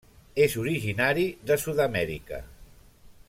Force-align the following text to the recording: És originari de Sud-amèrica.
És 0.45 0.55
originari 0.61 1.27
de 1.51 1.59
Sud-amèrica. 1.65 2.41